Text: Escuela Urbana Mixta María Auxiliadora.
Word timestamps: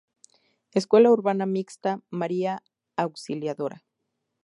Escuela 0.71 1.11
Urbana 1.11 1.45
Mixta 1.45 1.91
María 2.19 2.53
Auxiliadora. 2.97 3.83